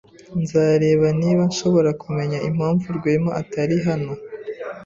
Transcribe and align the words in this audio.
Nzareba 0.41 1.07
niba 1.21 1.41
nshobora 1.49 1.89
kumenya 2.01 2.37
impamvu 2.49 2.85
Rwema 2.97 3.31
atari 3.41 3.75
hano. 3.87 4.13